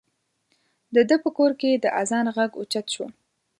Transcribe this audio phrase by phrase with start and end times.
[0.95, 3.05] د ده په کور کې د اذان غږ اوچت شو.